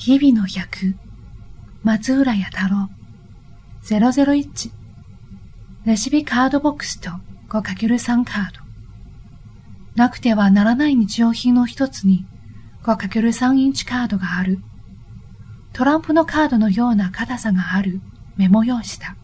[0.00, 0.94] 日々の100
[1.82, 2.88] 松浦弥太郎
[3.82, 4.70] 001
[5.86, 7.10] レシピカードボックスと
[7.48, 8.60] 5×3 カード。
[9.96, 12.24] なくてはならない日用品の一つに
[12.84, 14.60] 5×3 インチカードがある。
[15.72, 18.00] トランプのカードのような硬さがある
[18.36, 19.16] メモ用紙だ。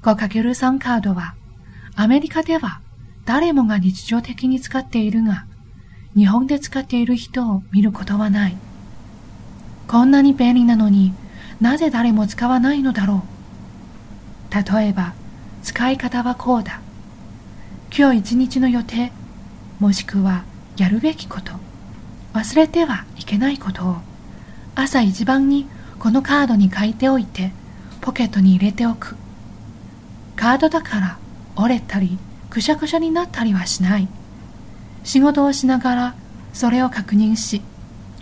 [0.00, 1.34] 5×3 カードは
[1.94, 2.80] アメリカでは
[3.26, 5.46] 誰もが日常的に使っているが
[6.14, 8.56] 日本で使っている人を見ることはない。
[9.88, 11.12] こんなに便利なのに
[11.60, 13.22] なぜ誰も使わないのだろ
[14.50, 14.54] う。
[14.54, 15.14] 例えば、
[15.62, 16.80] 使い方はこうだ。
[17.96, 19.12] 今日一日の予定、
[19.78, 20.44] もしくは
[20.76, 21.52] やるべきこと、
[22.34, 23.96] 忘れてはいけないことを
[24.74, 25.66] 朝一番に
[25.98, 27.50] このカードに書いておいて
[28.02, 29.16] ポケットに入れておく。
[30.36, 31.18] カードだから
[31.56, 32.18] 折れたり
[32.50, 34.08] くしゃくしゃになったりはしない。
[35.02, 36.14] 仕事をしながら
[36.52, 37.62] それを確認し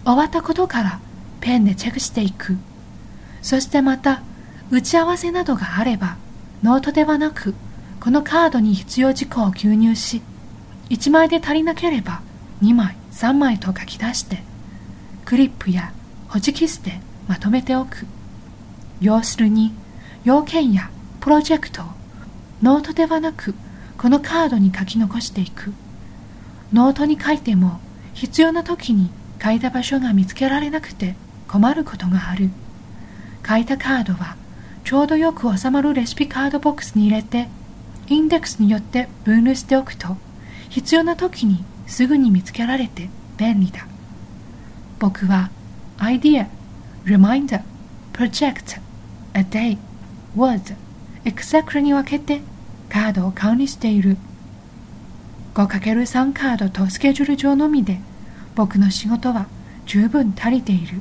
[0.04, 1.00] 終わったことから
[1.44, 2.56] ペンでチェックしていく。
[3.42, 4.22] そしてまた
[4.70, 6.16] 打ち合わせなどがあれば
[6.62, 7.54] ノートではなく
[8.00, 10.22] このカードに必要事項を記入し
[10.88, 12.22] 1枚で足りなければ
[12.62, 14.38] 2枚3枚と書き出して
[15.26, 15.92] クリップや
[16.28, 18.06] ホチキスでまとめておく。
[19.02, 19.72] 要するに
[20.24, 21.84] 要件やプロジェクトを
[22.62, 23.54] ノートではなく
[23.98, 25.74] このカードに書き残していく。
[26.72, 27.80] ノートに書いても
[28.14, 29.10] 必要な時に
[29.42, 31.16] 書いた場所が見つけられなくて
[31.48, 32.50] 困ることがある。
[33.46, 34.36] 書いたカードは
[34.84, 37.48] ちょうどよく収まるレシピカードボックスに入れて
[38.06, 40.16] インデックスによって分類しておくと
[40.68, 43.86] 必要な時にすぐに見つけられて便利だ。
[44.98, 45.50] 僕は
[45.98, 46.48] idea,
[47.04, 47.62] reminder,
[48.12, 48.80] project,
[49.34, 49.78] a day,
[50.36, 50.76] word,
[51.24, 52.40] etc に分けて
[52.88, 54.16] カードを管理している。
[55.54, 58.00] 5×3 カードとスケジュール上のみで
[58.54, 59.46] 僕の仕事は
[59.86, 61.00] 十分足りている。